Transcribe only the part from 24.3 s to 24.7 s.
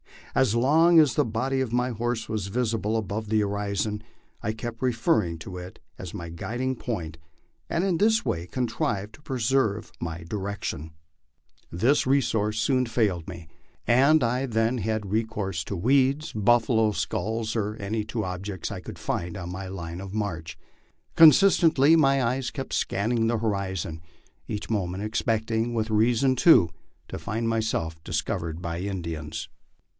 each